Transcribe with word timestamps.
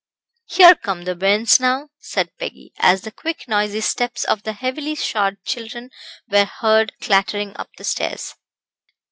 "Here 0.47 0.73
come 0.73 1.03
the 1.03 1.13
bairns 1.13 1.59
now," 1.59 1.89
said 1.99 2.35
Peggy, 2.39 2.73
as 2.79 3.03
the 3.03 3.11
quick, 3.11 3.47
noisy 3.47 3.81
steps 3.81 4.23
of 4.23 4.41
the 4.41 4.53
heavily 4.53 4.95
shod 4.95 5.37
children 5.45 5.91
were 6.27 6.45
heard 6.45 6.93
clattering 6.99 7.55
up 7.55 7.69
the 7.77 7.83
stairs. 7.83 8.33